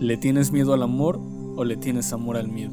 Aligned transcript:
¿Le 0.00 0.16
tienes 0.16 0.50
miedo 0.50 0.72
al 0.72 0.82
amor 0.82 1.20
o 1.56 1.62
le 1.62 1.76
tienes 1.76 2.14
amor 2.14 2.38
al 2.38 2.48
miedo? 2.48 2.72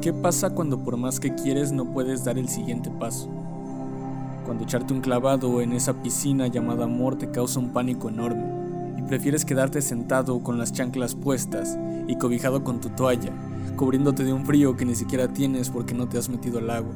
¿Qué 0.00 0.14
pasa 0.14 0.48
cuando 0.54 0.82
por 0.82 0.96
más 0.96 1.20
que 1.20 1.34
quieres 1.34 1.72
no 1.72 1.92
puedes 1.92 2.24
dar 2.24 2.38
el 2.38 2.48
siguiente 2.48 2.90
paso? 2.90 3.28
Cuando 4.46 4.64
echarte 4.64 4.94
un 4.94 5.02
clavado 5.02 5.60
en 5.60 5.74
esa 5.74 6.02
piscina 6.02 6.46
llamada 6.46 6.84
amor 6.84 7.18
te 7.18 7.30
causa 7.30 7.60
un 7.60 7.74
pánico 7.74 8.08
enorme 8.08 8.46
y 8.98 9.02
prefieres 9.02 9.44
quedarte 9.44 9.82
sentado 9.82 10.42
con 10.42 10.56
las 10.56 10.72
chanclas 10.72 11.14
puestas 11.14 11.78
y 12.06 12.16
cobijado 12.16 12.64
con 12.64 12.80
tu 12.80 12.88
toalla, 12.88 13.32
cubriéndote 13.76 14.24
de 14.24 14.32
un 14.32 14.46
frío 14.46 14.74
que 14.74 14.86
ni 14.86 14.94
siquiera 14.94 15.28
tienes 15.34 15.68
porque 15.68 15.92
no 15.92 16.08
te 16.08 16.16
has 16.16 16.30
metido 16.30 16.60
al 16.60 16.70
agua. 16.70 16.94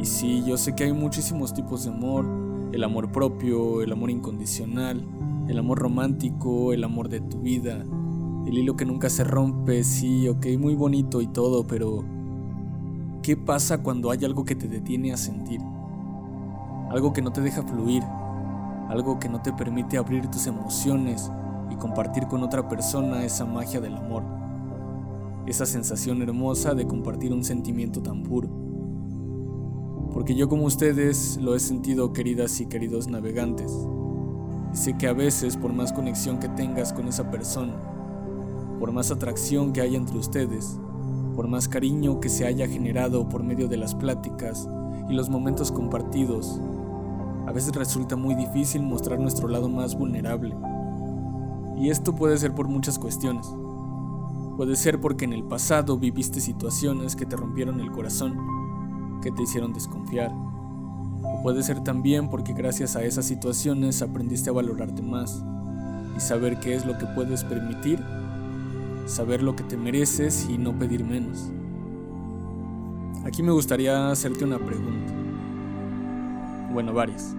Y 0.00 0.06
sí, 0.06 0.42
yo 0.46 0.56
sé 0.56 0.74
que 0.74 0.84
hay 0.84 0.94
muchísimos 0.94 1.52
tipos 1.52 1.84
de 1.84 1.90
amor, 1.90 2.24
el 2.72 2.82
amor 2.82 3.12
propio, 3.12 3.82
el 3.82 3.92
amor 3.92 4.08
incondicional, 4.08 5.04
el 5.52 5.58
amor 5.58 5.78
romántico, 5.78 6.72
el 6.72 6.82
amor 6.82 7.10
de 7.10 7.20
tu 7.20 7.40
vida, 7.40 7.84
el 8.46 8.56
hilo 8.56 8.74
que 8.74 8.86
nunca 8.86 9.10
se 9.10 9.22
rompe, 9.22 9.84
sí, 9.84 10.26
ok, 10.26 10.46
muy 10.58 10.74
bonito 10.74 11.20
y 11.20 11.26
todo, 11.26 11.66
pero 11.66 12.04
¿qué 13.22 13.36
pasa 13.36 13.82
cuando 13.82 14.10
hay 14.10 14.24
algo 14.24 14.46
que 14.46 14.54
te 14.54 14.66
detiene 14.66 15.12
a 15.12 15.18
sentir? 15.18 15.60
Algo 16.90 17.12
que 17.12 17.20
no 17.20 17.32
te 17.32 17.42
deja 17.42 17.62
fluir, 17.62 18.02
algo 18.88 19.18
que 19.18 19.28
no 19.28 19.42
te 19.42 19.52
permite 19.52 19.98
abrir 19.98 20.26
tus 20.28 20.46
emociones 20.46 21.30
y 21.70 21.76
compartir 21.76 22.28
con 22.28 22.42
otra 22.42 22.66
persona 22.66 23.22
esa 23.22 23.44
magia 23.44 23.82
del 23.82 23.96
amor, 23.96 24.22
esa 25.46 25.66
sensación 25.66 26.22
hermosa 26.22 26.74
de 26.74 26.86
compartir 26.86 27.30
un 27.30 27.44
sentimiento 27.44 28.00
tan 28.00 28.22
puro. 28.22 28.48
Porque 30.14 30.34
yo 30.34 30.48
como 30.48 30.64
ustedes 30.64 31.36
lo 31.42 31.54
he 31.54 31.60
sentido 31.60 32.14
queridas 32.14 32.58
y 32.62 32.66
queridos 32.66 33.08
navegantes. 33.08 33.70
Y 34.72 34.76
sé 34.76 34.96
que 34.96 35.06
a 35.06 35.12
veces, 35.12 35.56
por 35.56 35.72
más 35.72 35.92
conexión 35.92 36.38
que 36.38 36.48
tengas 36.48 36.92
con 36.92 37.08
esa 37.08 37.30
persona, 37.30 37.74
por 38.80 38.92
más 38.92 39.10
atracción 39.10 39.72
que 39.72 39.80
haya 39.80 39.96
entre 39.96 40.18
ustedes, 40.18 40.78
por 41.36 41.48
más 41.48 41.68
cariño 41.68 42.20
que 42.20 42.28
se 42.28 42.46
haya 42.46 42.66
generado 42.66 43.28
por 43.28 43.42
medio 43.42 43.68
de 43.68 43.76
las 43.76 43.94
pláticas 43.94 44.68
y 45.08 45.14
los 45.14 45.28
momentos 45.28 45.70
compartidos, 45.70 46.60
a 47.46 47.52
veces 47.52 47.74
resulta 47.74 48.16
muy 48.16 48.34
difícil 48.34 48.82
mostrar 48.82 49.18
nuestro 49.18 49.48
lado 49.48 49.68
más 49.68 49.96
vulnerable. 49.96 50.54
Y 51.76 51.90
esto 51.90 52.14
puede 52.14 52.38
ser 52.38 52.54
por 52.54 52.68
muchas 52.68 52.98
cuestiones. 52.98 53.46
Puede 54.56 54.76
ser 54.76 55.00
porque 55.00 55.24
en 55.24 55.32
el 55.32 55.44
pasado 55.44 55.96
viviste 55.98 56.40
situaciones 56.40 57.16
que 57.16 57.26
te 57.26 57.36
rompieron 57.36 57.80
el 57.80 57.90
corazón, 57.90 58.38
que 59.20 59.32
te 59.32 59.42
hicieron 59.42 59.72
desconfiar, 59.72 60.32
Puede 61.42 61.62
ser 61.62 61.82
también 61.82 62.28
porque 62.28 62.52
gracias 62.52 62.94
a 62.94 63.02
esas 63.02 63.24
situaciones 63.24 64.00
aprendiste 64.00 64.50
a 64.50 64.52
valorarte 64.52 65.02
más 65.02 65.42
y 66.16 66.20
saber 66.20 66.60
qué 66.60 66.74
es 66.74 66.86
lo 66.86 66.98
que 66.98 67.06
puedes 67.06 67.42
permitir, 67.42 67.98
saber 69.06 69.42
lo 69.42 69.56
que 69.56 69.64
te 69.64 69.76
mereces 69.76 70.48
y 70.48 70.56
no 70.56 70.78
pedir 70.78 71.04
menos. 71.04 71.50
Aquí 73.24 73.42
me 73.42 73.50
gustaría 73.50 74.10
hacerte 74.10 74.44
una 74.44 74.58
pregunta. 74.58 75.12
Bueno, 76.72 76.92
varias. 76.92 77.34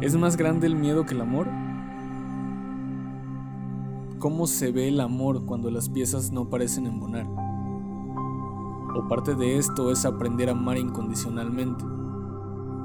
¿Es 0.00 0.16
más 0.16 0.36
grande 0.36 0.66
el 0.66 0.74
miedo 0.74 1.06
que 1.06 1.14
el 1.14 1.20
amor? 1.20 1.48
¿Cómo 4.18 4.46
se 4.46 4.72
ve 4.72 4.88
el 4.88 5.00
amor 5.00 5.44
cuando 5.44 5.70
las 5.70 5.88
piezas 5.88 6.32
no 6.32 6.48
parecen 6.48 6.86
embonar? 6.86 7.26
O 8.96 9.06
parte 9.08 9.34
de 9.34 9.56
esto 9.56 9.92
es 9.92 10.04
aprender 10.04 10.48
a 10.48 10.52
amar 10.52 10.78
incondicionalmente 10.78 11.84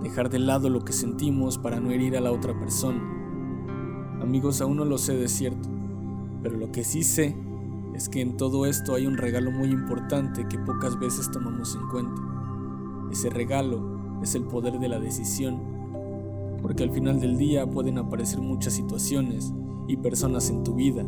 dejar 0.06 0.30
de 0.30 0.38
lado 0.38 0.70
lo 0.70 0.86
que 0.86 0.94
sentimos 0.94 1.58
para 1.58 1.80
no 1.80 1.90
herir 1.90 2.16
a 2.16 2.22
la 2.22 2.32
otra 2.32 2.58
persona. 2.60 3.02
Amigos, 4.22 4.62
aún 4.62 4.78
no 4.78 4.86
lo 4.86 5.00
sé 5.00 5.18
de 5.18 5.28
cierto, 5.28 5.68
pero 6.44 6.58
lo 6.58 6.72
que 6.72 6.84
sí 6.84 7.02
sé 7.02 7.36
es 7.96 8.08
que 8.08 8.22
en 8.22 8.38
todo 8.38 8.68
esto 8.68 8.94
hay 8.94 9.08
un 9.08 9.18
regalo 9.18 9.50
muy 9.50 9.70
importante 9.70 10.48
que 10.48 10.60
pocas 10.60 11.00
veces 11.00 11.32
tomamos 11.32 11.76
en 11.76 11.88
cuenta. 11.88 12.22
Ese 13.12 13.32
regalo 13.32 14.20
es 14.22 14.36
el 14.36 14.44
poder 14.44 14.78
de 14.78 14.90
la 14.90 15.00
decisión, 15.00 15.60
porque 16.62 16.84
al 16.84 16.92
final 16.92 17.20
del 17.20 17.36
día 17.40 17.68
pueden 17.68 17.98
aparecer 17.98 18.40
muchas 18.40 18.74
situaciones 18.74 19.56
y 19.88 19.98
personas 19.98 20.52
en 20.52 20.64
tu 20.64 20.76
vida, 20.76 21.04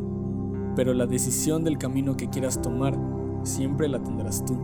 pero 0.76 0.96
la 0.96 1.06
decisión 1.06 1.64
del 1.64 1.78
camino 1.78 2.18
que 2.18 2.32
quieras 2.32 2.64
tomar 2.64 2.98
siempre 3.44 3.90
la 3.90 4.02
tendrás 4.02 4.44
tú. 4.44 4.58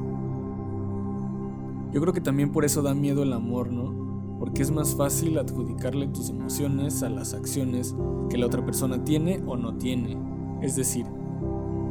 Yo 1.91 2.01
creo 2.01 2.13
que 2.13 2.21
también 2.21 2.51
por 2.51 2.65
eso 2.65 2.81
da 2.81 2.95
miedo 2.95 3.21
el 3.21 3.33
amor, 3.33 3.71
¿no? 3.71 4.02
Porque 4.43 4.61
es 4.61 4.71
más 4.71 4.93
fácil 4.93 5.37
adjudicarle 5.37 6.05
tus 6.07 6.29
emociones 6.29 7.01
a 7.01 7.09
las 7.09 7.33
acciones 7.33 7.95
que 8.29 8.37
la 8.37 8.47
otra 8.47 8.65
persona 8.65 9.01
tiene 9.05 9.41
o 9.47 9.55
no 9.55 9.77
tiene. 9.77 10.17
Es 10.61 10.75
decir, 10.75 11.05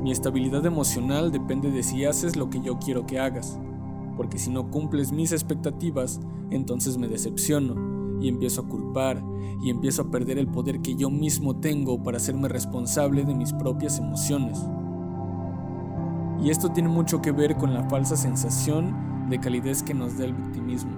mi 0.02 0.12
estabilidad 0.12 0.66
emocional 0.66 1.32
depende 1.32 1.70
de 1.70 1.82
si 1.82 2.04
haces 2.04 2.36
lo 2.36 2.50
que 2.50 2.60
yo 2.60 2.78
quiero 2.78 3.06
que 3.06 3.18
hagas, 3.18 3.58
porque 4.18 4.38
si 4.38 4.50
no 4.50 4.70
cumples 4.70 5.12
mis 5.12 5.32
expectativas, 5.32 6.20
entonces 6.50 6.98
me 6.98 7.08
decepciono 7.08 8.20
y 8.20 8.28
empiezo 8.28 8.60
a 8.60 8.68
culpar 8.68 9.24
y 9.62 9.70
empiezo 9.70 10.02
a 10.02 10.10
perder 10.10 10.36
el 10.36 10.48
poder 10.48 10.82
que 10.82 10.94
yo 10.94 11.08
mismo 11.08 11.56
tengo 11.56 12.02
para 12.02 12.18
hacerme 12.18 12.48
responsable 12.48 13.24
de 13.24 13.34
mis 13.34 13.54
propias 13.54 13.98
emociones. 13.98 14.62
Y 16.44 16.50
esto 16.50 16.68
tiene 16.68 16.90
mucho 16.90 17.22
que 17.22 17.32
ver 17.32 17.56
con 17.56 17.72
la 17.72 17.88
falsa 17.88 18.14
sensación 18.14 19.30
de 19.30 19.40
calidez 19.40 19.82
que 19.82 19.94
nos 19.94 20.18
da 20.18 20.26
el 20.26 20.34
victimismo. 20.34 20.92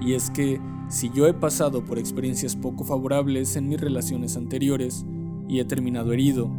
Y 0.00 0.14
es 0.14 0.30
que 0.30 0.60
si 0.92 1.08
yo 1.08 1.26
he 1.26 1.32
pasado 1.32 1.82
por 1.82 1.98
experiencias 1.98 2.54
poco 2.54 2.84
favorables 2.84 3.56
en 3.56 3.66
mis 3.66 3.80
relaciones 3.80 4.36
anteriores 4.36 5.06
y 5.48 5.58
he 5.58 5.64
terminado 5.64 6.12
herido, 6.12 6.50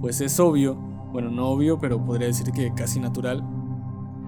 pues 0.00 0.20
es 0.20 0.38
obvio, 0.38 0.76
bueno 1.12 1.32
no 1.32 1.48
obvio, 1.48 1.80
pero 1.80 2.02
podría 2.04 2.28
decir 2.28 2.52
que 2.52 2.72
casi 2.72 3.00
natural, 3.00 3.44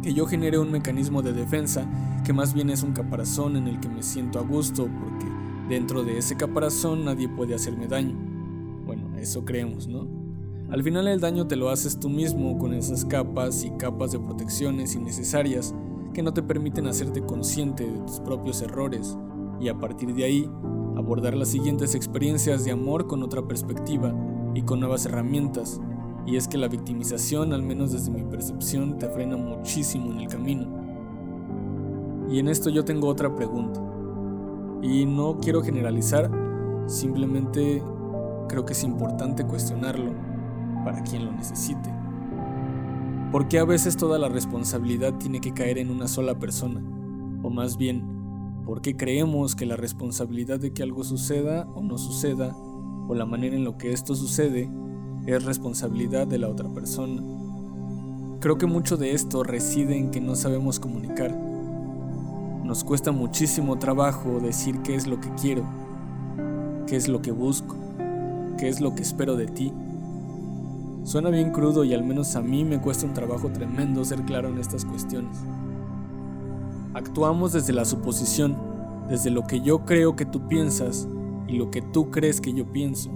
que 0.03 0.13
yo 0.13 0.27
genere 0.27 0.59
un 0.59 0.73
mecanismo 0.73 1.23
de 1.23 1.33
defensa 1.33 1.89
que 2.25 2.33
más 2.33 2.55
bien 2.55 2.71
es 2.71 2.83
un 2.83 2.93
caparazón 2.93 3.55
en 3.55 3.69
el 3.69 3.79
que 3.79 3.89
me 3.89 4.03
siento 4.03 4.41
a 4.41 4.43
gusto 4.43 4.89
porque 4.99 5.27
dentro 5.69 6.03
de 6.03 6.19
ese 6.19 6.37
caparazón 6.37 7.05
nadie 7.05 7.29
puede 7.29 7.55
hacerme 7.55 7.87
daño. 7.87 8.17
Bueno, 8.85 9.17
eso 9.17 9.45
creemos, 9.45 9.87
¿no? 9.87 10.09
Al 10.71 10.83
final 10.83 11.07
el 11.07 11.21
daño 11.21 11.47
te 11.47 11.55
lo 11.55 11.71
haces 11.71 12.01
tú 12.01 12.09
mismo 12.09 12.59
con 12.59 12.75
esas 12.75 13.05
capas 13.05 13.63
y 13.63 13.71
capas 13.79 14.11
de 14.11 14.19
protecciones 14.19 14.97
innecesarias 14.97 15.73
que 16.13 16.25
no 16.25 16.35
te 16.35 16.43
permiten 16.43 16.89
hacerte 16.89 17.25
consciente 17.25 17.89
de 17.89 18.01
tus 18.01 18.19
propios 18.19 18.61
errores 18.61 19.17
y 19.61 19.69
a 19.69 19.79
partir 19.79 20.15
de 20.15 20.25
ahí 20.25 20.51
abordar 20.97 21.37
las 21.37 21.49
siguientes 21.49 21.95
experiencias 21.95 22.65
de 22.65 22.73
amor 22.73 23.07
con 23.07 23.23
otra 23.23 23.43
perspectiva 23.47 24.15
y 24.55 24.63
con 24.63 24.81
nuevas 24.81 25.07
herramientas. 25.07 25.81
Y 26.27 26.37
es 26.37 26.49
que 26.49 26.59
la 26.59 26.69
victimización, 26.69 27.53
al 27.53 27.63
menos 27.63 27.93
desde 27.93 28.11
mi 28.11 28.23
percepción, 28.23 28.99
te 28.99 29.09
frena 29.09 29.37
muchísimo 29.37 30.11
en 30.13 30.21
el 30.21 30.29
camino. 30.29 30.67
Y 32.29 32.41
en 32.41 32.49
esto 32.49 32.71
yo 32.71 32.85
tengo 32.85 33.07
otra 33.09 33.35
pregunta. 33.35 33.81
Y 34.83 35.07
no 35.07 35.39
quiero 35.39 35.63
generalizar, 35.63 36.31
simplemente 36.87 37.83
creo 38.49 38.65
que 38.65 38.73
es 38.73 38.83
importante 38.83 39.47
cuestionarlo 39.47 40.13
para 40.85 41.03
quien 41.03 41.27
lo 41.27 41.33
necesite. 41.33 41.93
¿Por 43.31 43.49
qué 43.49 43.59
a 43.59 43.65
veces 43.65 43.97
toda 43.97 44.19
la 44.19 44.29
responsabilidad 44.29 45.15
tiene 45.19 45.41
que 45.41 45.53
caer 45.53 45.79
en 45.79 45.91
una 45.91 46.09
sola 46.09 46.39
persona? 46.39 46.83
O 47.43 47.51
más 47.51 47.77
bien, 47.77 48.16
¿por 48.67 48.83
qué 48.83 48.95
creemos 48.95 49.57
que 49.57 49.65
la 49.65 49.77
responsabilidad 49.77 50.61
de 50.61 50.75
que 50.75 50.83
algo 50.83 51.05
suceda 51.05 51.67
o 51.75 51.83
no 51.83 51.97
suceda, 51.97 52.55
o 53.09 53.15
la 53.15 53.25
manera 53.25 53.57
en 53.57 53.65
lo 53.65 53.79
que 53.79 53.93
esto 53.93 54.15
sucede, 54.15 54.69
es 55.25 55.45
responsabilidad 55.45 56.27
de 56.27 56.39
la 56.39 56.51
otra 56.51 56.69
persona? 56.69 57.23
Creo 58.41 58.59
que 58.59 58.67
mucho 58.67 58.99
de 58.99 59.13
esto 59.13 59.43
reside 59.43 59.97
en 59.97 60.11
que 60.11 60.21
no 60.21 60.37
sabemos 60.37 60.79
comunicar. 60.79 61.35
Nos 62.63 62.85
cuesta 62.85 63.11
muchísimo 63.11 63.79
trabajo 63.79 64.41
decir 64.41 64.83
qué 64.83 64.95
es 64.95 65.07
lo 65.07 65.19
que 65.19 65.31
quiero, 65.41 65.65
qué 66.87 66.97
es 66.97 67.09
lo 67.09 67.23
que 67.23 67.33
busco, 67.33 67.75
qué 68.59 68.69
es 68.69 68.83
lo 68.83 68.95
que 68.95 69.01
espero 69.01 69.37
de 69.37 69.47
ti 69.47 69.73
Suena 71.07 71.31
bien 71.31 71.53
crudo 71.53 71.85
y 71.85 71.95
al 71.95 72.03
menos 72.03 72.35
a 72.35 72.43
mí 72.43 72.65
me 72.65 72.81
cuesta 72.81 73.07
un 73.07 73.15
trabajo 73.15 73.49
tremendo 73.53 74.05
ser 74.05 74.23
claro 74.23 74.49
en 74.49 74.59
estas 74.59 74.85
cuestiones. 74.85 75.39
Actuamos 76.97 77.53
desde 77.53 77.75
la 77.75 77.85
suposición, 77.85 78.57
desde 79.07 79.29
lo 79.29 79.47
que 79.47 79.61
yo 79.61 79.85
creo 79.85 80.17
que 80.17 80.25
tú 80.25 80.49
piensas 80.49 81.07
y 81.47 81.59
lo 81.59 81.71
que 81.71 81.83
tú 81.83 82.11
crees 82.11 82.41
que 82.41 82.55
yo 82.55 82.73
pienso. 82.73 83.11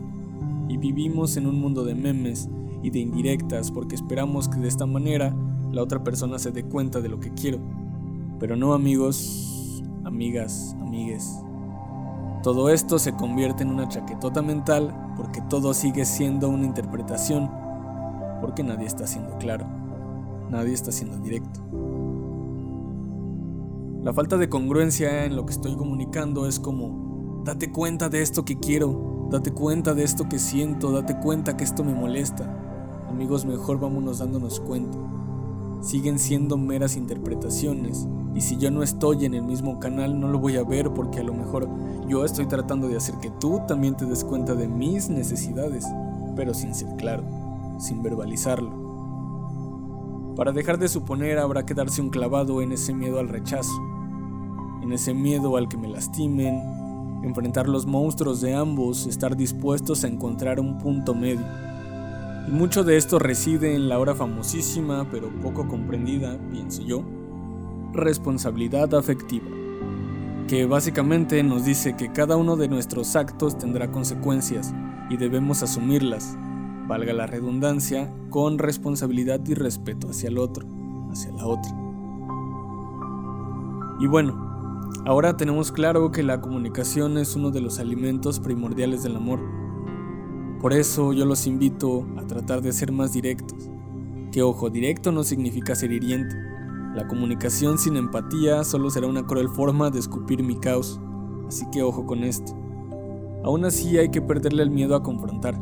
Y 0.69 0.77
vivimos 0.77 1.39
en 1.39 1.47
un 1.47 1.59
mundo 1.59 1.83
de 1.83 1.95
memes 1.95 2.51
y 2.83 2.91
de 2.91 2.99
indirectas 2.99 3.71
porque 3.71 3.95
esperamos 3.95 4.51
que 4.51 4.59
de 4.59 4.69
esta 4.69 4.85
manera 4.85 5.35
la 5.73 5.83
otra 5.83 6.05
persona 6.05 6.39
se 6.39 6.51
dé 6.51 6.63
cuenta 6.63 7.01
de 7.01 7.09
lo 7.09 7.21
que 7.21 7.33
quiero. 7.33 7.59
Pero 8.39 8.55
no 8.55 8.75
amigos, 8.75 9.83
amigas, 10.05 10.77
amigues. 10.83 11.39
Todo 12.43 12.69
esto 12.69 12.99
se 12.99 13.17
convierte 13.17 13.63
en 13.63 13.71
una 13.71 13.89
chaquetota 13.89 14.43
mental 14.43 14.95
porque 15.17 15.41
todo 15.49 15.73
sigue 15.73 16.05
siendo 16.05 16.51
una 16.51 16.67
interpretación 16.67 17.51
porque 18.43 18.63
nadie 18.63 18.87
está 18.87 19.07
siendo 19.07 19.39
claro, 19.39 19.65
nadie 20.51 20.75
está 20.75 20.93
siendo 20.93 21.17
directo. 21.17 21.61
La 24.03 24.13
falta 24.13 24.37
de 24.37 24.49
congruencia 24.49 25.25
en 25.25 25.37
lo 25.37 25.47
que 25.47 25.53
estoy 25.53 25.77
comunicando 25.77 26.47
es 26.47 26.59
como, 26.59 27.43
date 27.45 27.71
cuenta 27.71 28.09
de 28.09 28.23
esto 28.23 28.45
que 28.45 28.59
quiero, 28.59 29.11
Date 29.31 29.53
cuenta 29.53 29.95
de 29.95 30.03
esto 30.03 30.29
que 30.29 30.41
siento, 30.41 30.91
date 30.91 31.17
cuenta 31.21 31.57
que 31.57 31.63
esto 31.63 31.85
me 31.85 31.95
molesta. 31.95 32.53
Amigos, 33.09 33.47
mejor 33.47 33.79
vámonos 33.79 34.19
dándonos 34.19 34.59
cuenta. 34.59 34.99
Siguen 35.83 36.19
siendo 36.19 36.57
meras 36.57 36.97
interpretaciones 36.97 38.09
y 38.35 38.41
si 38.41 38.57
yo 38.57 38.73
no 38.73 38.83
estoy 38.83 39.27
en 39.27 39.35
el 39.35 39.45
mismo 39.45 39.79
canal 39.79 40.19
no 40.19 40.27
lo 40.27 40.41
voy 40.41 40.57
a 40.57 40.65
ver 40.65 40.91
porque 40.91 41.21
a 41.21 41.23
lo 41.23 41.33
mejor 41.33 41.69
yo 42.09 42.25
estoy 42.25 42.47
tratando 42.47 42.89
de 42.89 42.97
hacer 42.97 43.15
que 43.21 43.31
tú 43.31 43.61
también 43.69 43.97
te 43.97 44.05
des 44.05 44.25
cuenta 44.25 44.57
de 44.57 44.67
mis 44.67 45.09
necesidades, 45.09 45.87
pero 46.35 46.53
sin 46.53 46.75
ser 46.75 46.97
claro, 46.97 47.23
sin 47.79 48.03
verbalizarlo. 48.03 48.73
Para 50.35 50.51
dejar 50.51 50.79
de 50.79 50.89
suponer 50.89 51.39
habrá 51.39 51.65
que 51.65 51.75
darse 51.75 52.03
un 52.03 52.11
clavado 52.11 52.63
en 52.63 52.73
ese 52.73 52.95
miedo 52.95 53.21
al 53.21 53.29
rechazo, 53.29 53.71
en 54.83 54.93
ese 54.93 55.15
miedo 55.15 55.57
al 55.57 55.69
que 55.69 55.77
me 55.77 55.89
lastimen, 55.89 57.21
enfrentar 57.23 57.69
los 57.69 57.87
monstruos 57.87 58.41
de 58.41 58.55
ambos, 58.55 59.07
estar 59.07 59.37
dispuestos 59.37 60.05
a 60.05 60.09
encontrar 60.09 60.61
un 60.61 60.79
punto 60.79 61.15
medio. 61.15 61.45
Y 62.49 62.51
mucho 62.51 62.85
de 62.85 62.97
esto 62.97 63.19
reside 63.19 63.75
en 63.75 63.89
la 63.89 63.97
ahora 63.97 64.15
famosísima, 64.15 65.07
pero 65.11 65.29
poco 65.41 65.69
comprendida, 65.69 66.39
pienso 66.51 66.83
yo, 66.83 67.05
responsabilidad 67.93 68.95
afectiva, 68.95 69.47
que 70.49 70.67
básicamente 70.67 71.43
nos 71.43 71.65
dice 71.65 71.97
que 71.97 72.13
cada 72.13 72.37
uno 72.37 72.57
de 72.57 72.69
nuestros 72.69 73.17
actos 73.17 73.59
tendrá 73.59 73.91
consecuencias 73.91 74.75
y 75.11 75.17
debemos 75.17 75.63
asumirlas, 75.63 76.37
valga 76.89 77.13
la 77.13 77.27
redundancia, 77.27 78.13
con 78.31 78.59
responsabilidad 78.59 79.41
y 79.47 79.55
respeto 79.55 80.09
hacia 80.11 80.29
el 80.29 80.39
otro, 80.39 80.67
hacia 81.11 81.33
la 81.33 81.47
otra. 81.47 81.73
Y 84.01 84.07
bueno, 84.07 84.50
Ahora 85.05 85.37
tenemos 85.37 85.73
claro 85.73 86.11
que 86.13 86.23
la 86.23 86.41
comunicación 86.41 87.19
es 87.19 87.37
uno 87.37 87.51
de 87.51 87.61
los 87.61 87.79
alimentos 87.79 88.41
primordiales 88.41 89.03
del 89.03 89.17
amor. 89.17 89.41
Por 90.61 90.73
eso 90.73 91.13
yo 91.13 91.25
los 91.25 91.47
invito 91.47 92.07
a 92.19 92.27
tratar 92.27 92.61
de 92.61 92.73
ser 92.73 92.93
más 92.93 93.13
directos. 93.13 93.71
Que 94.33 94.43
ojo, 94.43 94.71
directo 94.71 95.11
no 95.11 95.25
significa 95.25 95.75
ser 95.75 95.93
hiriente. 95.93 96.37
La 96.95 97.09
comunicación 97.09 97.79
sin 97.79 97.97
empatía 97.97 98.65
solo 98.65 98.91
será 98.91 99.07
una 99.07 99.27
cruel 99.27 99.49
forma 99.49 99.91
de 99.91 99.99
escupir 99.99 100.43
mi 100.43 100.57
caos. 100.57 101.01
Así 101.49 101.65
que 101.73 101.83
ojo 101.83 102.07
con 102.07 102.23
esto. 102.23 102.53
Aún 103.43 103.65
así 103.65 103.97
hay 103.97 104.11
que 104.11 104.21
perderle 104.21 104.63
el 104.63 104.71
miedo 104.71 104.95
a 104.95 105.03
confrontar. 105.03 105.59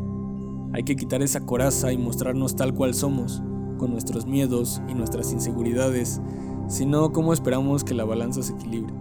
Hay 0.73 0.83
que 0.83 0.97
quitar 0.97 1.23
esa 1.23 1.47
coraza 1.47 1.93
y 1.93 1.99
mostrarnos 1.99 2.57
tal 2.57 2.75
cual 2.75 2.93
somos, 2.93 3.43
con 3.79 3.93
nuestros 3.93 4.27
miedos 4.27 4.83
y 4.89 4.95
nuestras 4.95 5.33
inseguridades, 5.33 6.21
si 6.69 6.85
no, 6.85 7.13
¿cómo 7.13 7.33
esperamos 7.33 7.83
que 7.83 7.95
la 7.95 8.05
balanza 8.05 8.43
se 8.43 8.53
equilibre? 8.53 8.93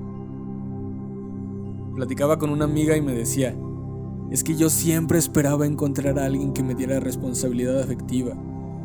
Platicaba 1.98 2.38
con 2.38 2.52
una 2.52 2.66
amiga 2.66 2.96
y 2.96 3.02
me 3.02 3.16
decía, 3.16 3.58
es 4.30 4.44
que 4.44 4.56
yo 4.56 4.70
siempre 4.70 5.18
esperaba 5.18 5.66
encontrar 5.66 6.20
a 6.20 6.26
alguien 6.26 6.54
que 6.54 6.62
me 6.62 6.76
diera 6.76 7.00
responsabilidad 7.00 7.82
afectiva, 7.82 8.36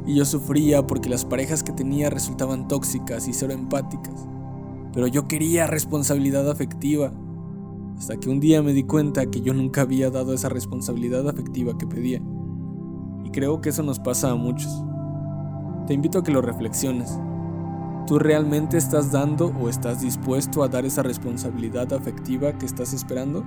y 0.07 0.15
yo 0.15 0.25
sufría 0.25 0.87
porque 0.87 1.11
las 1.11 1.27
parejas 1.27 1.63
que 1.63 1.73
tenía 1.73 2.09
resultaban 2.09 2.69
tóxicas 2.69 3.29
y 3.29 3.35
cero 3.35 3.53
empáticas, 3.53 4.27
pero 4.95 5.09
yo 5.09 5.29
quería 5.29 5.67
responsabilidad 5.67 6.51
afectiva, 6.51 7.13
hasta 7.99 8.17
que 8.17 8.31
un 8.31 8.41
día 8.41 8.63
me 8.63 8.73
di 8.73 8.85
cuenta 8.85 9.27
que 9.27 9.43
yo 9.43 9.53
nunca 9.53 9.83
había 9.83 10.09
dado 10.09 10.33
esa 10.33 10.49
responsabilidad 10.49 11.29
afectiva 11.29 11.77
que 11.77 11.87
pedía, 11.87 12.23
y 13.27 13.31
creo 13.31 13.61
que 13.61 13.69
eso 13.69 13.83
nos 13.83 14.01
pasa 14.01 14.31
a 14.31 14.37
muchos. 14.37 14.73
Te 15.87 15.93
invito 15.93 16.21
a 16.21 16.25
que 16.25 16.33
lo 16.33 16.41
reflexiones. 16.41 17.21
¿Tú 18.07 18.19
realmente 18.19 18.77
estás 18.77 19.13
dando 19.13 19.47
o 19.61 19.69
estás 19.69 20.01
dispuesto 20.01 20.65
a 20.65 20.69
dar 20.69 20.85
esa 20.85 21.05
responsabilidad 21.05 21.93
afectiva 21.93 22.59
que 22.59 22.67
estás 22.67 22.93
esperando? 22.93 23.45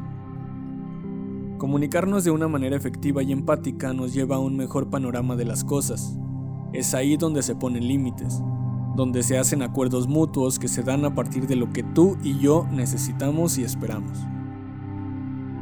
Comunicarnos 1.57 2.23
de 2.23 2.31
una 2.31 2.47
manera 2.47 2.77
efectiva 2.77 3.21
y 3.21 3.33
empática 3.33 3.91
nos 3.91 4.13
lleva 4.13 4.37
a 4.37 4.39
un 4.39 4.55
mejor 4.55 4.89
panorama 4.89 5.35
de 5.35 5.43
las 5.43 5.65
cosas. 5.65 6.17
Es 6.71 6.93
ahí 6.93 7.17
donde 7.17 7.43
se 7.43 7.55
ponen 7.55 7.85
límites, 7.85 8.41
donde 8.95 9.23
se 9.23 9.37
hacen 9.37 9.61
acuerdos 9.61 10.07
mutuos 10.07 10.57
que 10.57 10.69
se 10.69 10.83
dan 10.83 11.03
a 11.03 11.13
partir 11.13 11.47
de 11.47 11.57
lo 11.57 11.71
que 11.71 11.83
tú 11.83 12.17
y 12.23 12.39
yo 12.39 12.65
necesitamos 12.71 13.57
y 13.57 13.63
esperamos. 13.63 14.17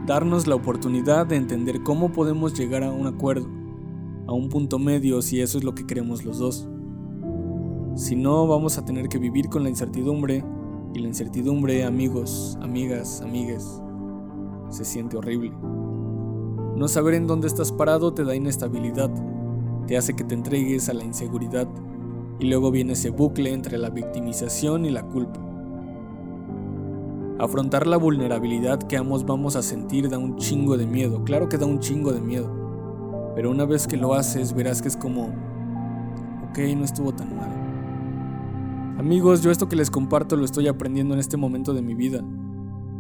Darnos 0.06 0.46
la 0.46 0.56
oportunidad 0.56 1.26
de 1.26 1.38
entender 1.38 1.82
cómo 1.82 2.12
podemos 2.12 2.54
llegar 2.54 2.84
a 2.84 2.92
un 2.92 3.08
acuerdo, 3.08 3.48
a 4.28 4.34
un 4.34 4.50
punto 4.50 4.78
medio 4.78 5.22
si 5.24 5.42
eso 5.42 5.58
es 5.58 5.64
lo 5.64 5.74
que 5.74 5.88
queremos 5.88 6.26
los 6.26 6.38
dos. 6.38 6.70
Si 7.96 8.16
no, 8.16 8.48
vamos 8.48 8.80
a 8.80 8.86
tener 8.86 9.08
que 9.08 9.20
vivir 9.20 9.50
con 9.50 9.62
la 9.62 9.70
incertidumbre 9.70 10.44
y 10.96 11.00
la 11.00 11.08
incertidumbre, 11.08 11.84
amigos, 11.84 12.58
amigas, 12.60 13.22
amigues, 13.22 13.80
se 14.70 14.84
siente 14.84 15.16
horrible. 15.16 15.52
No 16.76 16.88
saber 16.88 17.14
en 17.14 17.28
dónde 17.28 17.46
estás 17.46 17.72
parado 17.72 18.12
te 18.12 18.24
da 18.24 18.36
inestabilidad, 18.36 19.12
te 19.86 19.96
hace 19.96 20.16
que 20.16 20.24
te 20.24 20.34
entregues 20.34 20.90
a 20.90 20.96
la 20.96 21.04
inseguridad 21.04 21.68
y 22.40 22.50
luego 22.50 22.72
viene 22.72 22.94
ese 22.94 23.12
bucle 23.12 23.54
entre 23.54 23.78
la 23.78 23.92
victimización 23.92 24.86
y 24.86 24.90
la 24.90 25.04
culpa. 25.04 25.40
Afrontar 27.38 27.86
la 27.86 27.98
vulnerabilidad 27.98 28.80
que 28.80 28.98
ambos 28.98 29.24
vamos 29.24 29.56
a 29.56 29.62
sentir 29.62 30.10
da 30.10 30.18
un 30.18 30.38
chingo 30.38 30.78
de 30.78 30.88
miedo, 30.88 31.24
claro 31.24 31.48
que 31.48 31.60
da 31.60 31.68
un 31.68 31.80
chingo 31.80 32.12
de 32.12 32.22
miedo, 32.22 32.50
pero 33.36 33.52
una 33.52 33.66
vez 33.66 33.86
que 33.86 33.98
lo 33.98 34.16
haces 34.16 34.54
verás 34.54 34.82
que 34.82 34.88
es 34.88 34.98
como, 34.98 35.26
ok, 36.50 36.58
no 36.76 36.86
estuvo 36.86 37.14
tan 37.14 37.36
mal. 37.36 37.63
Amigos, 38.98 39.42
yo 39.42 39.50
esto 39.50 39.68
que 39.68 39.76
les 39.76 39.90
comparto 39.90 40.36
lo 40.36 40.46
estoy 40.46 40.68
aprendiendo 40.68 41.16
en 41.16 41.20
este 41.20 41.36
momento 41.36 41.74
de 41.74 41.82
mi 41.82 41.96
vida. 41.96 42.24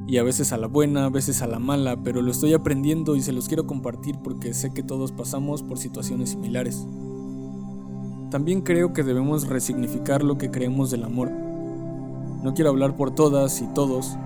Y 0.08 0.18
a 0.18 0.24
veces 0.24 0.52
a 0.52 0.58
la 0.58 0.66
buena, 0.66 1.06
a 1.06 1.10
veces 1.10 1.44
a 1.44 1.48
la 1.48 1.60
mala, 1.60 2.02
pero 2.04 2.24
lo 2.24 2.32
estoy 2.32 2.54
aprendiendo 2.54 3.16
y 3.16 3.22
se 3.22 3.32
los 3.32 3.48
quiero 3.48 3.68
compartir 3.68 4.18
porque 4.24 4.56
sé 4.56 4.74
que 4.74 4.82
todos 4.82 5.12
pasamos 5.12 5.62
por 5.62 5.78
situaciones 5.78 6.32
similares. 6.32 6.88
También 8.32 8.62
creo 8.62 8.92
que 8.92 9.04
debemos 9.04 9.48
resignificar 9.48 10.24
lo 10.24 10.40
que 10.40 10.50
creemos 10.50 10.90
del 10.90 11.04
amor. 11.04 11.32
No 11.32 12.56
quiero 12.56 12.72
hablar 12.72 12.96
por 12.96 13.14
todas 13.14 13.62
y 13.62 13.68
todos, 13.68 14.18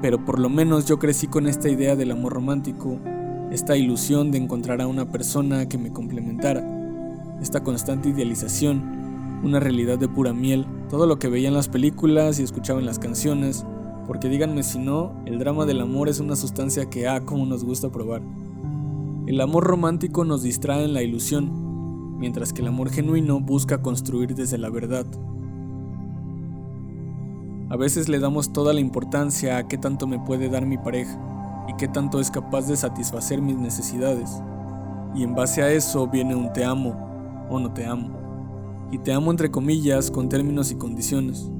pero 0.00 0.24
por 0.24 0.38
lo 0.38 0.48
menos 0.48 0.86
yo 0.86 1.00
crecí 1.00 1.26
con 1.26 1.48
esta 1.48 1.68
idea 1.68 1.96
del 1.96 2.12
amor 2.12 2.32
romántico, 2.32 3.00
esta 3.50 3.76
ilusión 3.76 4.30
de 4.30 4.38
encontrar 4.38 4.80
a 4.80 4.86
una 4.86 5.10
persona 5.10 5.68
que 5.68 5.78
me 5.78 5.92
complementara, 5.92 6.64
esta 7.42 7.64
constante 7.64 8.10
idealización 8.10 9.05
una 9.42 9.60
realidad 9.60 9.98
de 9.98 10.08
pura 10.08 10.32
miel, 10.32 10.66
todo 10.88 11.06
lo 11.06 11.18
que 11.18 11.28
veía 11.28 11.48
en 11.48 11.54
las 11.54 11.68
películas 11.68 12.38
y 12.38 12.42
escuchaba 12.42 12.80
en 12.80 12.86
las 12.86 12.98
canciones, 12.98 13.64
porque 14.06 14.28
díganme 14.28 14.62
si 14.62 14.78
no, 14.78 15.12
el 15.26 15.38
drama 15.38 15.66
del 15.66 15.80
amor 15.80 16.08
es 16.08 16.20
una 16.20 16.36
sustancia 16.36 16.88
que 16.88 17.08
ah, 17.08 17.20
como 17.20 17.46
nos 17.46 17.64
gusta 17.64 17.90
probar. 17.90 18.22
El 19.26 19.40
amor 19.40 19.64
romántico 19.64 20.24
nos 20.24 20.42
distrae 20.42 20.84
en 20.84 20.94
la 20.94 21.02
ilusión, 21.02 22.18
mientras 22.18 22.52
que 22.52 22.62
el 22.62 22.68
amor 22.68 22.90
genuino 22.90 23.40
busca 23.40 23.82
construir 23.82 24.34
desde 24.34 24.58
la 24.58 24.70
verdad. 24.70 25.06
A 27.68 27.76
veces 27.76 28.08
le 28.08 28.20
damos 28.20 28.52
toda 28.52 28.72
la 28.72 28.80
importancia 28.80 29.58
a 29.58 29.66
qué 29.66 29.76
tanto 29.76 30.06
me 30.06 30.20
puede 30.20 30.48
dar 30.48 30.64
mi 30.66 30.78
pareja 30.78 31.18
y 31.68 31.74
qué 31.74 31.88
tanto 31.88 32.20
es 32.20 32.30
capaz 32.30 32.68
de 32.68 32.76
satisfacer 32.76 33.42
mis 33.42 33.56
necesidades. 33.56 34.40
Y 35.16 35.24
en 35.24 35.34
base 35.34 35.62
a 35.62 35.72
eso 35.72 36.06
viene 36.06 36.36
un 36.36 36.52
te 36.52 36.64
amo 36.64 36.94
o 37.50 37.58
no 37.58 37.72
te 37.72 37.84
amo 37.84 38.25
y 38.90 38.98
te 38.98 39.12
amo 39.12 39.30
entre 39.30 39.50
comillas 39.50 40.10
con 40.10 40.28
términos 40.28 40.70
y 40.70 40.76
condiciones, 40.76 41.50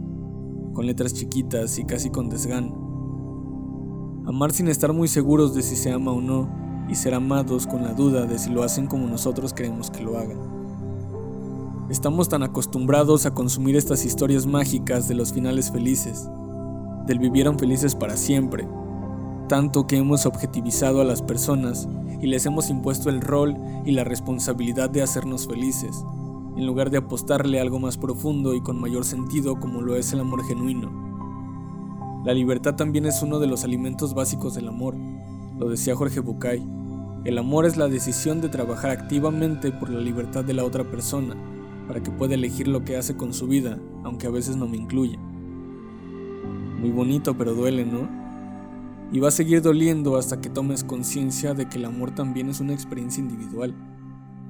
con 0.72 0.86
letras 0.86 1.14
chiquitas 1.14 1.78
y 1.78 1.84
casi 1.84 2.10
con 2.10 2.28
desgano. 2.28 2.86
Amar 4.26 4.52
sin 4.52 4.68
estar 4.68 4.92
muy 4.92 5.08
seguros 5.08 5.54
de 5.54 5.62
si 5.62 5.76
se 5.76 5.92
ama 5.92 6.12
o 6.12 6.20
no 6.20 6.48
y 6.88 6.94
ser 6.94 7.14
amados 7.14 7.66
con 7.66 7.82
la 7.82 7.94
duda 7.94 8.26
de 8.26 8.38
si 8.38 8.50
lo 8.50 8.62
hacen 8.62 8.86
como 8.86 9.06
nosotros 9.06 9.52
queremos 9.52 9.90
que 9.90 10.02
lo 10.02 10.18
hagan. 10.18 10.38
Estamos 11.90 12.28
tan 12.28 12.42
acostumbrados 12.42 13.26
a 13.26 13.34
consumir 13.34 13.76
estas 13.76 14.04
historias 14.04 14.46
mágicas 14.46 15.06
de 15.06 15.14
los 15.14 15.32
finales 15.32 15.70
felices, 15.70 16.28
del 17.06 17.20
vivieron 17.20 17.58
felices 17.58 17.94
para 17.94 18.16
siempre, 18.16 18.66
tanto 19.48 19.86
que 19.86 19.96
hemos 19.96 20.26
objetivizado 20.26 21.00
a 21.00 21.04
las 21.04 21.22
personas 21.22 21.88
y 22.20 22.26
les 22.26 22.44
hemos 22.46 22.70
impuesto 22.70 23.08
el 23.08 23.20
rol 23.20 23.56
y 23.84 23.92
la 23.92 24.02
responsabilidad 24.02 24.90
de 24.90 25.02
hacernos 25.02 25.46
felices, 25.46 26.04
en 26.56 26.66
lugar 26.66 26.90
de 26.90 26.98
apostarle 26.98 27.58
a 27.58 27.62
algo 27.62 27.78
más 27.78 27.98
profundo 27.98 28.54
y 28.54 28.62
con 28.62 28.80
mayor 28.80 29.04
sentido 29.04 29.60
como 29.60 29.82
lo 29.82 29.94
es 29.96 30.12
el 30.12 30.20
amor 30.20 30.42
genuino. 30.44 30.90
La 32.24 32.32
libertad 32.32 32.74
también 32.74 33.04
es 33.04 33.22
uno 33.22 33.38
de 33.38 33.46
los 33.46 33.62
alimentos 33.62 34.14
básicos 34.14 34.54
del 34.54 34.68
amor, 34.68 34.96
lo 35.58 35.68
decía 35.68 35.94
Jorge 35.94 36.20
Bucay. 36.20 36.66
El 37.24 37.38
amor 37.38 37.66
es 37.66 37.76
la 37.76 37.88
decisión 37.88 38.40
de 38.40 38.48
trabajar 38.48 38.90
activamente 38.90 39.70
por 39.70 39.90
la 39.90 40.00
libertad 40.00 40.44
de 40.44 40.54
la 40.54 40.64
otra 40.64 40.84
persona, 40.84 41.36
para 41.86 42.02
que 42.02 42.10
pueda 42.10 42.34
elegir 42.34 42.68
lo 42.68 42.84
que 42.84 42.96
hace 42.96 43.16
con 43.16 43.34
su 43.34 43.46
vida, 43.46 43.78
aunque 44.02 44.26
a 44.26 44.30
veces 44.30 44.56
no 44.56 44.66
me 44.66 44.76
incluya. 44.76 45.18
Muy 46.80 46.90
bonito, 46.90 47.36
pero 47.36 47.54
duele, 47.54 47.84
¿no? 47.84 48.08
Y 49.12 49.20
va 49.20 49.28
a 49.28 49.32
seguir 49.32 49.62
doliendo 49.62 50.16
hasta 50.16 50.40
que 50.40 50.50
tomes 50.50 50.84
conciencia 50.84 51.54
de 51.54 51.68
que 51.68 51.78
el 51.78 51.84
amor 51.84 52.14
también 52.14 52.48
es 52.48 52.60
una 52.60 52.72
experiencia 52.72 53.22
individual, 53.22 53.74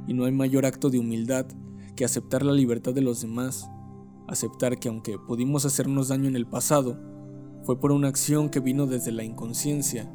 y 0.06 0.14
no 0.14 0.24
hay 0.24 0.32
mayor 0.32 0.66
acto 0.66 0.88
de 0.88 0.98
humildad 0.98 1.46
que 1.96 2.04
aceptar 2.04 2.44
la 2.44 2.52
libertad 2.52 2.94
de 2.94 3.00
los 3.00 3.22
demás, 3.22 3.68
aceptar 4.28 4.78
que 4.78 4.88
aunque 4.88 5.18
pudimos 5.18 5.64
hacernos 5.64 6.08
daño 6.08 6.28
en 6.28 6.36
el 6.36 6.46
pasado, 6.46 6.98
fue 7.64 7.80
por 7.80 7.90
una 7.90 8.08
acción 8.08 8.50
que 8.50 8.60
vino 8.60 8.86
desde 8.86 9.10
la 9.10 9.24
inconsciencia, 9.24 10.08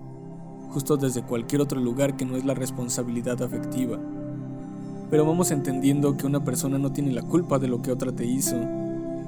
justo 0.70 0.96
desde 0.96 1.24
cualquier 1.24 1.62
otro 1.62 1.82
lugar 1.82 2.16
que 2.16 2.26
no 2.26 2.38
es 2.38 2.46
la 2.46 2.54
responsabilidad 2.54 3.42
afectiva. 3.42 4.00
Pero 5.10 5.26
vamos 5.26 5.52
entendiendo 5.52 6.16
que 6.16 6.26
una 6.26 6.46
persona 6.46 6.78
no 6.78 6.94
tiene 6.94 7.12
la 7.12 7.24
culpa 7.24 7.60
de 7.60 7.68
lo 7.68 7.82
que 7.82 7.92
otra 7.92 8.14
te 8.14 8.26
hizo. 8.26 8.56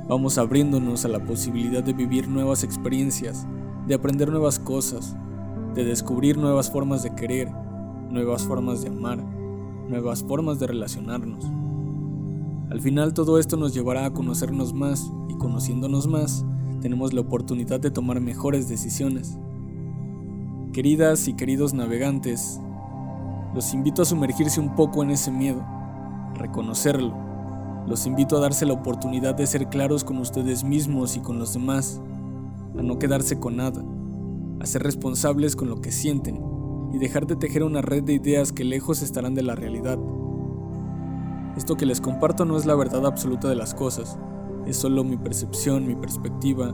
Vamos 0.07 0.37
abriéndonos 0.37 1.03
a 1.03 1.09
la 1.09 1.25
posibilidad 1.25 1.83
de 1.83 1.91
vivir 1.91 2.29
nuevas 2.29 2.63
experiencias, 2.63 3.45
de 3.87 3.95
aprender 3.95 4.29
nuevas 4.29 4.59
cosas, 4.59 5.17
de 5.73 5.83
descubrir 5.83 6.37
nuevas 6.37 6.71
formas 6.71 7.03
de 7.03 7.13
querer, 7.15 7.51
nuevas 8.09 8.43
formas 8.43 8.81
de 8.81 8.89
amar, 8.89 9.17
nuevas 9.89 10.23
formas 10.23 10.59
de 10.59 10.67
relacionarnos. 10.67 11.62
Al 12.73 12.81
final 12.81 13.13
todo 13.13 13.37
esto 13.37 13.55
nos 13.55 13.71
llevará 13.71 14.03
a 14.03 14.13
conocernos 14.13 14.73
más 14.73 15.11
y 15.29 15.35
conociéndonos 15.35 16.07
más, 16.07 16.43
tenemos 16.81 17.13
la 17.13 17.21
oportunidad 17.21 17.79
de 17.79 17.91
tomar 17.91 18.19
mejores 18.19 18.67
decisiones. 18.67 19.37
Queridas 20.73 21.27
y 21.27 21.35
queridos 21.35 21.75
navegantes, 21.75 22.59
los 23.53 23.75
invito 23.75 24.01
a 24.01 24.05
sumergirse 24.05 24.59
un 24.59 24.75
poco 24.75 25.03
en 25.03 25.11
ese 25.11 25.29
miedo, 25.29 25.63
reconocerlo. 26.33 27.13
Los 27.85 28.07
invito 28.07 28.37
a 28.37 28.39
darse 28.39 28.65
la 28.65 28.73
oportunidad 28.73 29.35
de 29.35 29.45
ser 29.45 29.69
claros 29.69 30.03
con 30.03 30.17
ustedes 30.17 30.63
mismos 30.63 31.15
y 31.15 31.19
con 31.19 31.37
los 31.37 31.53
demás, 31.53 32.01
a 32.75 32.81
no 32.81 32.97
quedarse 32.97 33.39
con 33.39 33.57
nada, 33.57 33.85
a 34.59 34.65
ser 34.65 34.81
responsables 34.81 35.55
con 35.55 35.69
lo 35.69 35.79
que 35.79 35.91
sienten 35.91 36.41
y 36.91 36.97
dejar 36.97 37.27
de 37.27 37.35
tejer 37.35 37.61
una 37.61 37.83
red 37.83 38.01
de 38.01 38.13
ideas 38.13 38.51
que 38.51 38.63
lejos 38.63 39.03
estarán 39.03 39.35
de 39.35 39.43
la 39.43 39.53
realidad. 39.53 39.99
Esto 41.57 41.77
que 41.77 41.85
les 41.85 42.01
comparto 42.01 42.45
no 42.45 42.57
es 42.57 42.65
la 42.65 42.75
verdad 42.75 43.05
absoluta 43.05 43.47
de 43.47 43.55
las 43.55 43.75
cosas, 43.75 44.17
es 44.65 44.77
solo 44.77 45.03
mi 45.03 45.17
percepción, 45.17 45.85
mi 45.85 45.95
perspectiva, 45.95 46.73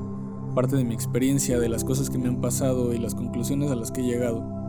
parte 0.56 0.78
de 0.78 0.84
mi 0.84 0.94
experiencia, 0.94 1.60
de 1.60 1.70
las 1.70 1.84
cosas 1.84 2.10
que 2.10 2.18
me 2.18 2.28
han 2.28 2.40
pasado 2.40 2.94
y 2.94 2.98
las 2.98 3.16
conclusiones 3.16 3.72
a 3.72 3.76
las 3.76 3.92
que 3.92 4.02
he 4.02 4.06
llegado. 4.06 4.60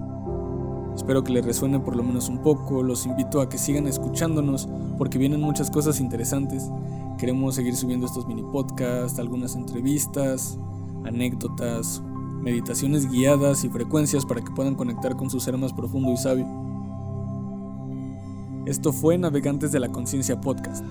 Espero 0.97 1.23
que 1.23 1.33
les 1.33 1.45
resuene 1.45 1.79
por 1.81 1.97
lo 1.97 2.02
menos 2.02 2.29
un 2.29 2.43
poco, 2.43 2.83
los 2.83 3.07
invito 3.07 3.40
a 3.40 3.49
que 3.49 3.57
sigan 3.57 3.87
escuchándonos 3.87 4.69
porque 4.99 5.19
vienen 5.19 5.40
muchas 5.40 5.71
cosas 5.71 6.00
interesantes. 6.00 6.69
Queremos 7.17 7.55
seguir 7.55 7.76
subiendo 7.76 8.07
estos 8.07 8.26
mini 8.26 8.43
podcasts, 8.43 9.19
algunas 9.19 9.55
entrevistas, 9.55 10.59
anécdotas, 11.05 12.02
meditaciones 12.43 13.09
guiadas 13.11 13.64
y 13.64 13.69
frecuencias 13.69 14.26
para 14.26 14.43
que 14.43 14.50
puedan 14.50 14.75
conectar 14.75 15.17
con 15.17 15.31
su 15.31 15.40
ser 15.40 15.57
más 15.57 15.73
profundo 15.73 16.11
y 16.12 16.17
sabio. 16.17 16.70
Esto 18.71 18.93
fue 18.93 19.19
Navegantes 19.19 19.73
de 19.73 19.81
la 19.81 19.89
Conciencia 19.89 20.41
Podcast. 20.41 20.85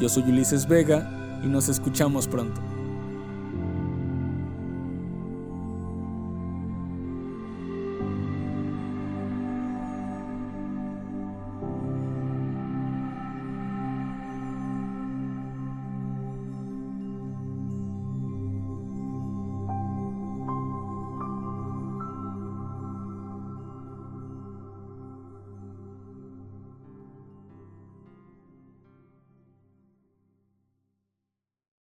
Yo 0.00 0.08
soy 0.08 0.24
Ulises 0.24 0.66
Vega 0.66 1.40
y 1.44 1.46
nos 1.46 1.68
escuchamos 1.68 2.26
pronto. 2.26 2.60